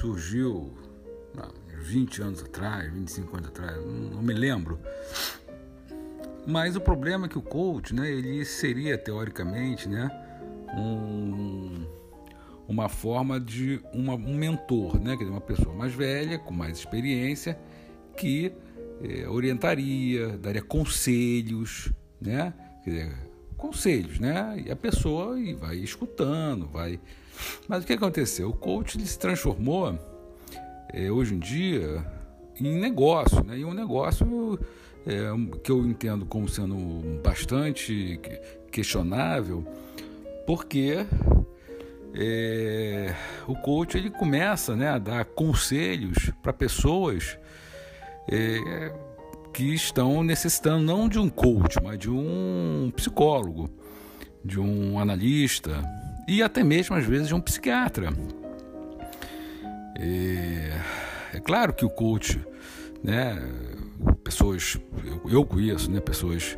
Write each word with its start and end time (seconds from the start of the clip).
surgiu 0.00 0.72
não, 1.34 1.52
20 1.82 2.22
anos 2.22 2.42
atrás, 2.42 2.92
25 2.92 3.36
anos 3.36 3.48
atrás, 3.48 3.76
não, 3.84 4.22
me 4.22 4.34
lembro. 4.34 4.78
Mas 6.46 6.76
o 6.76 6.80
problema 6.80 7.26
é 7.26 7.28
que 7.28 7.38
o 7.38 7.42
coach, 7.42 7.94
né, 7.94 8.10
ele 8.10 8.44
seria 8.44 8.96
teoricamente, 8.96 9.88
né, 9.88 10.08
um, 10.76 11.86
uma 12.66 12.88
forma 12.88 13.38
de 13.38 13.80
uma, 13.92 14.14
um 14.14 14.34
mentor, 14.34 14.98
né, 14.98 15.14
dizer, 15.16 15.30
uma 15.30 15.40
pessoa 15.40 15.74
mais 15.74 15.92
velha, 15.92 16.38
com 16.38 16.54
mais 16.54 16.78
experiência, 16.78 17.58
que 18.16 18.52
é, 19.02 19.28
orientaria, 19.28 20.38
daria 20.38 20.62
conselhos, 20.62 21.92
né, 22.20 22.54
quer 22.82 22.90
dizer, 22.90 23.27
conselhos, 23.58 24.18
né, 24.18 24.62
e 24.64 24.70
a 24.70 24.76
pessoa 24.76 25.36
vai 25.58 25.76
escutando, 25.76 26.66
vai. 26.68 26.98
Mas 27.68 27.84
o 27.84 27.86
que 27.86 27.92
aconteceu? 27.92 28.48
O 28.48 28.52
coach 28.54 28.98
se 29.04 29.18
transformou 29.18 29.98
é, 30.92 31.10
hoje 31.10 31.34
em 31.34 31.38
dia 31.38 32.04
em 32.58 32.78
negócio, 32.78 33.44
né, 33.44 33.58
e 33.58 33.64
um 33.64 33.74
negócio 33.74 34.58
é, 35.06 35.30
que 35.62 35.70
eu 35.70 35.84
entendo 35.86 36.24
como 36.24 36.48
sendo 36.48 37.20
bastante 37.22 38.18
questionável, 38.70 39.66
porque 40.46 41.04
é, 42.14 43.14
o 43.46 43.54
coach 43.56 43.96
ele 43.96 44.10
começa 44.10 44.74
né, 44.74 44.88
a 44.88 44.98
dar 44.98 45.24
conselhos 45.24 46.30
para 46.42 46.52
pessoas 46.52 47.38
é, 48.30 48.92
que 49.52 49.74
estão 49.74 50.22
necessitando 50.22 50.84
não 50.84 51.08
de 51.08 51.18
um 51.18 51.28
coach, 51.28 51.78
mas 51.82 51.98
de 51.98 52.10
um 52.10 52.92
psicólogo, 52.94 53.70
de 54.44 54.60
um 54.60 54.98
analista 54.98 55.82
e 56.26 56.42
até 56.42 56.62
mesmo 56.62 56.94
às 56.94 57.04
vezes 57.04 57.28
de 57.28 57.34
um 57.34 57.40
psiquiatra. 57.40 58.12
É, 59.98 60.80
é 61.34 61.40
claro 61.40 61.72
que 61.72 61.84
o 61.84 61.90
coach, 61.90 62.40
né, 63.02 63.36
pessoas, 64.22 64.78
eu, 65.28 65.44
conheço, 65.44 65.90
né, 65.90 66.00
pessoas 66.00 66.56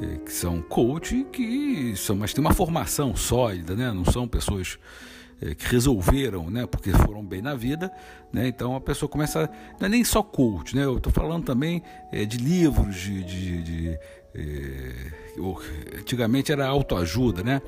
é, 0.00 0.18
que 0.18 0.32
são 0.32 0.62
coach, 0.62 1.26
que 1.32 1.94
são, 1.96 2.16
mas 2.16 2.32
tem 2.32 2.40
uma 2.40 2.52
formação 2.52 3.16
sólida, 3.16 3.74
né? 3.74 3.90
Não 3.90 4.04
são 4.04 4.28
pessoas 4.28 4.78
que 5.56 5.66
resolveram, 5.66 6.50
né? 6.50 6.66
Porque 6.66 6.90
foram 6.90 7.24
bem 7.24 7.40
na 7.40 7.54
vida, 7.54 7.92
né? 8.32 8.48
Então 8.48 8.74
a 8.74 8.80
pessoa 8.80 9.08
começa, 9.08 9.48
não 9.78 9.86
é 9.86 9.88
nem 9.88 10.04
só 10.04 10.22
coach, 10.22 10.74
né? 10.74 10.84
Eu 10.84 10.96
estou 10.96 11.12
falando 11.12 11.44
também 11.44 11.82
é, 12.12 12.24
de 12.24 12.38
livros, 12.38 12.96
de, 12.96 13.24
de, 13.24 13.62
de 13.62 13.98
antigamente 15.98 16.52
era 16.52 16.66
autoajuda, 16.66 17.42
né? 17.42 17.62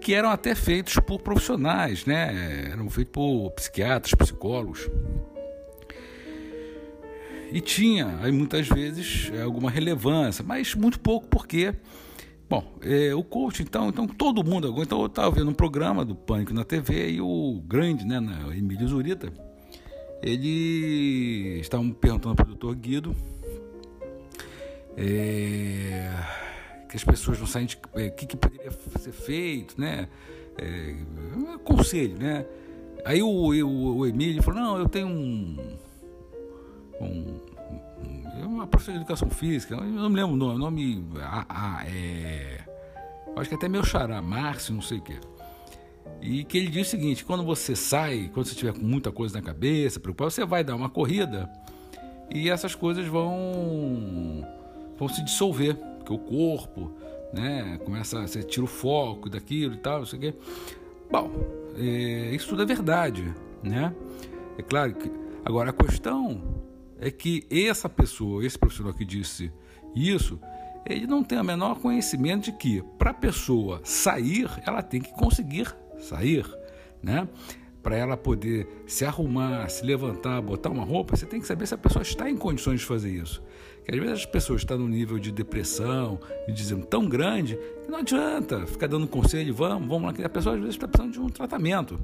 Que 0.00 0.14
eram 0.14 0.30
até 0.30 0.54
feitos 0.54 0.94
por 0.96 1.20
profissionais, 1.20 2.04
né? 2.04 2.70
Eram 2.72 2.88
feitos 2.90 3.12
por 3.12 3.50
psiquiatras, 3.50 4.14
psicólogos 4.14 4.88
e 7.52 7.60
tinha 7.60 8.18
aí 8.22 8.32
muitas 8.32 8.68
vezes 8.68 9.30
é, 9.32 9.42
alguma 9.42 9.70
relevância, 9.70 10.44
mas 10.46 10.74
muito 10.74 10.98
pouco 10.98 11.28
porque 11.28 11.72
Bom, 12.48 12.64
é, 12.82 13.12
o 13.14 13.24
coach, 13.24 13.62
então, 13.62 13.88
então 13.88 14.06
todo 14.06 14.44
mundo 14.44 14.72
então 14.80 15.00
eu 15.00 15.06
estava 15.06 15.30
vendo 15.32 15.50
um 15.50 15.54
programa 15.54 16.04
do 16.04 16.14
Pânico 16.14 16.54
na 16.54 16.64
TV 16.64 17.10
e 17.10 17.20
o 17.20 17.60
grande, 17.66 18.06
né, 18.06 18.20
o 18.46 18.52
Emílio 18.52 18.86
Zurita, 18.86 19.32
ele 20.22 21.58
estava 21.60 21.82
perguntando 21.94 22.36
para 22.36 22.44
o 22.44 22.48
doutor 22.48 22.74
Guido 22.76 23.16
é, 24.96 26.10
que 26.88 26.96
as 26.96 27.04
pessoas 27.04 27.38
não 27.38 27.46
saem 27.46 27.66
de 27.66 27.78
o 27.92 28.00
é, 28.00 28.08
que, 28.08 28.26
que, 28.26 28.36
poderia 28.36 28.70
ser 28.98 29.12
feito, 29.12 29.78
né? 29.78 30.08
É, 30.56 30.94
conselho, 31.64 32.16
né? 32.18 32.46
Aí 33.04 33.22
o, 33.22 33.28
o, 33.28 33.96
o 33.98 34.06
Emílio 34.06 34.42
falou, 34.42 34.60
não, 34.60 34.78
eu 34.78 34.88
tenho 34.88 35.06
um, 35.06 35.56
um, 35.60 35.76
uma 38.66 38.70
professora 38.70 38.98
de 38.98 39.04
educação 39.04 39.30
física, 39.30 39.74
eu 39.74 39.80
não 39.84 40.10
me 40.10 40.16
lembro 40.16 40.34
o 40.34 40.36
nome, 40.36 40.58
nome 40.58 41.04
a, 41.22 41.46
a, 41.48 41.86
é, 41.86 42.60
acho 43.36 43.48
que 43.48 43.54
até 43.54 43.68
meu 43.68 43.84
xará, 43.84 44.20
Márcio, 44.20 44.74
não 44.74 44.82
sei 44.82 44.98
o 44.98 45.02
que. 45.02 45.18
E 46.20 46.44
que 46.44 46.58
ele 46.58 46.68
diz 46.68 46.88
o 46.88 46.90
seguinte: 46.90 47.24
quando 47.24 47.44
você 47.44 47.76
sai, 47.76 48.30
quando 48.34 48.46
você 48.46 48.54
tiver 48.54 48.72
com 48.72 48.84
muita 48.84 49.12
coisa 49.12 49.38
na 49.38 49.42
cabeça, 49.42 50.00
preocupado, 50.00 50.30
você 50.30 50.44
vai 50.44 50.64
dar 50.64 50.74
uma 50.74 50.88
corrida 50.88 51.48
e 52.30 52.50
essas 52.50 52.74
coisas 52.74 53.06
vão 53.06 54.44
vão 54.98 55.08
se 55.08 55.22
dissolver, 55.22 55.76
porque 55.98 56.12
o 56.12 56.18
corpo, 56.18 56.90
né, 57.32 57.78
começa, 57.84 58.26
você 58.26 58.42
tira 58.42 58.64
o 58.64 58.68
foco 58.68 59.28
daquilo 59.28 59.74
e 59.74 59.78
tal, 59.78 59.98
não 59.98 60.06
sei 60.06 60.18
o 60.18 60.22
quê. 60.22 60.34
Bom, 61.10 61.30
é, 61.76 62.34
isso 62.34 62.48
tudo 62.48 62.62
é 62.62 62.66
verdade, 62.66 63.32
né? 63.62 63.94
É 64.58 64.62
claro 64.62 64.94
que 64.94 65.10
agora 65.44 65.70
a 65.70 65.72
questão 65.72 66.55
é 67.00 67.10
que 67.10 67.46
essa 67.50 67.88
pessoa, 67.88 68.44
esse 68.44 68.58
profissional 68.58 68.94
que 68.94 69.04
disse 69.04 69.52
isso, 69.94 70.38
ele 70.88 71.06
não 71.06 71.22
tem 71.22 71.38
o 71.38 71.44
menor 71.44 71.80
conhecimento 71.80 72.44
de 72.44 72.52
que 72.52 72.82
para 72.96 73.10
a 73.10 73.14
pessoa 73.14 73.80
sair, 73.82 74.48
ela 74.64 74.82
tem 74.82 75.00
que 75.00 75.12
conseguir 75.12 75.74
sair, 75.98 76.46
né? 77.02 77.28
Para 77.82 77.96
ela 77.96 78.16
poder 78.16 78.66
se 78.86 79.04
arrumar, 79.04 79.68
se 79.68 79.84
levantar, 79.84 80.40
botar 80.40 80.70
uma 80.70 80.84
roupa, 80.84 81.16
você 81.16 81.26
tem 81.26 81.40
que 81.40 81.46
saber 81.46 81.66
se 81.66 81.74
a 81.74 81.78
pessoa 81.78 82.02
está 82.02 82.28
em 82.28 82.36
condições 82.36 82.80
de 82.80 82.86
fazer 82.86 83.10
isso. 83.10 83.42
Que 83.84 83.92
às 83.94 83.98
vezes 84.00 84.18
as 84.18 84.26
pessoas 84.26 84.62
estão 84.62 84.76
num 84.78 84.88
nível 84.88 85.18
de 85.18 85.30
depressão, 85.30 86.18
de 86.48 86.52
dizendo 86.52 86.84
tão 86.84 87.08
grande, 87.08 87.56
que 87.84 87.90
não 87.90 87.98
adianta 87.98 88.66
ficar 88.66 88.88
dando 88.88 89.06
conselho, 89.06 89.54
vamos, 89.54 89.88
vamos 89.88 90.18
lá, 90.18 90.26
a 90.26 90.28
pessoa 90.28 90.56
às 90.56 90.60
vezes 90.60 90.74
está 90.74 90.88
precisando 90.88 91.12
de 91.12 91.20
um 91.20 91.28
tratamento. 91.28 91.98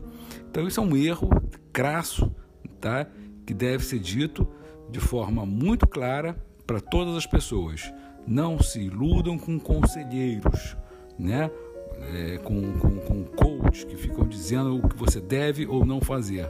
Então 0.48 0.66
isso 0.66 0.78
é 0.78 0.82
um 0.82 0.97
erro 0.97 1.28
crasso, 1.72 2.32
tá? 2.80 3.06
Que 3.44 3.53
deve 3.53 3.84
ser 3.84 3.98
dito 3.98 4.47
de 4.92 5.00
forma 5.00 5.44
muito 5.44 5.86
clara 5.86 6.36
para 6.66 6.80
todas 6.80 7.16
as 7.16 7.26
pessoas. 7.26 7.92
Não 8.26 8.62
se 8.62 8.80
iludam 8.80 9.36
com 9.38 9.58
conselheiros, 9.58 10.76
né? 11.19 11.50
É, 12.14 12.38
com, 12.38 12.60
com, 12.78 12.97
com 13.00 13.25
coaches 13.25 13.84
que 13.84 13.97
ficam 13.97 14.26
dizendo 14.26 14.76
o 14.76 14.88
que 14.88 14.97
você 14.97 15.20
deve 15.20 15.66
ou 15.66 15.84
não 15.84 16.00
fazer. 16.00 16.48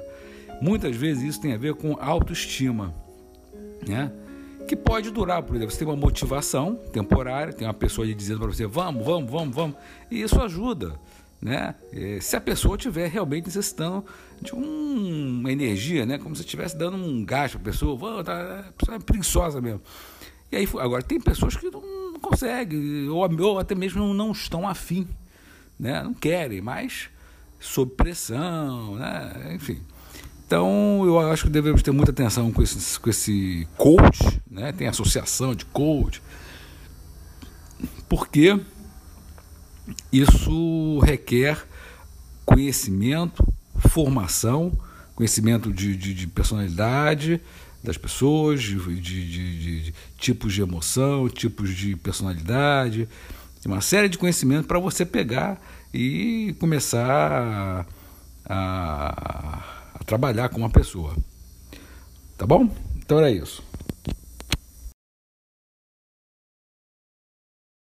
Muitas 0.61 0.97
vezes 0.97 1.23
isso 1.23 1.41
tem 1.41 1.55
a 1.55 1.59
ver 1.59 1.75
com 1.75 1.97
autoestima, 2.01 2.95
né? 3.87 4.13
que 4.67 4.77
pode 4.77 5.11
durar, 5.11 5.43
por 5.43 5.57
exemplo, 5.57 5.73
você 5.73 5.81
tem 5.81 5.89
uma 5.89 5.97
motivação 5.97 6.77
temporária, 6.93 7.53
tem 7.53 7.67
uma 7.67 7.75
pessoa 7.75 8.07
ali 8.07 8.15
dizendo 8.15 8.41
para 8.41 8.49
você, 8.49 8.65
vamos, 8.65 9.05
vamos, 9.05 9.31
vamos, 9.31 9.55
vamos, 9.55 9.77
e 10.11 10.23
isso 10.23 10.41
ajuda 10.41 10.99
né? 11.43 11.75
É, 11.93 12.21
se 12.21 12.37
a 12.37 12.41
pessoa 12.41 12.77
estiver 12.77 13.11
realmente 13.11 13.47
necessitando 13.47 14.05
de 14.41 14.55
um, 14.55 15.41
uma 15.41 15.51
energia, 15.51 16.07
né? 16.07 16.17
Como 16.17 16.37
se 16.37 16.43
estivesse 16.43 16.77
dando 16.79 16.97
um 16.97 17.25
gás 17.25 17.51
para 17.51 17.61
a 17.61 17.65
pessoa, 17.65 18.23
tá, 18.23 18.61
a 18.69 18.73
pessoa 18.73 18.97
é 18.97 19.01
preguiçosa 19.01 19.61
mesmo. 19.61 19.83
E 20.53 20.57
aí, 20.57 20.69
agora, 20.79 21.03
tem 21.03 21.21
pessoas 21.21 21.57
que 21.57 21.69
não 21.69 22.21
conseguem, 22.21 23.09
ou, 23.09 23.29
ou 23.41 23.59
até 23.59 23.75
mesmo 23.75 24.15
não 24.15 24.31
estão 24.31 24.69
afim, 24.69 25.09
né? 25.79 26.01
Não 26.05 26.15
querem, 26.15 26.61
mas 26.61 27.09
sob 27.59 27.91
pressão, 27.97 28.95
né? 28.95 29.53
Enfim. 29.55 29.81
Então, 30.47 31.03
eu 31.05 31.19
acho 31.19 31.45
que 31.45 31.51
devemos 31.51 31.83
ter 31.83 31.91
muita 31.91 32.13
atenção 32.13 32.53
com 32.53 32.63
esse, 32.63 33.01
com 33.01 33.11
esse 33.11 33.67
coach, 33.77 34.41
né? 34.49 34.71
Tem 34.71 34.87
associação 34.87 35.55
de 35.55 35.65
coach, 35.65 36.23
porque 38.09 38.61
isso 40.13 40.99
requer 41.01 41.67
conhecimento, 42.45 43.47
formação, 43.89 44.73
conhecimento 45.15 45.73
de, 45.73 45.97
de, 45.97 46.15
de 46.15 46.27
personalidade 46.27 47.41
das 47.83 47.97
pessoas, 47.97 48.63
de, 48.63 49.01
de, 49.01 49.95
tipos 50.17 50.53
de 50.53 50.63
emoção, 50.63 51.29
tipos 51.29 51.71
de 51.71 51.97
personalidade, 51.97 53.09
uma 53.67 53.81
série 53.81 54.09
de 54.09 54.19
conhecimento 54.19 54.67
para 54.67 54.79
você 54.79 55.05
pegar 55.05 55.61
e 55.93 56.55
começar 56.59 57.07
a, 57.09 57.87
a, 58.45 59.63
a 59.95 60.05
trabalhar 60.05 60.49
com 60.49 60.59
uma 60.59 60.71
pessoa. 60.71 61.17
Tá 62.39 62.47
bom? 62.47 62.71
Então 62.97 63.19
era 63.19 63.31
isso. 63.31 63.63